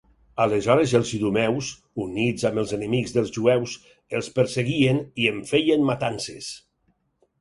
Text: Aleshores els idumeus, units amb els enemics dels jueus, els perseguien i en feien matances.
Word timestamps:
Aleshores 0.43 0.93
els 0.99 1.09
idumeus, 1.17 1.67
units 2.05 2.47
amb 2.49 2.61
els 2.63 2.73
enemics 2.77 3.13
dels 3.17 3.35
jueus, 3.37 3.77
els 4.21 4.31
perseguien 4.39 5.03
i 5.25 5.29
en 5.33 5.39
feien 5.53 5.87
matances. 5.91 6.51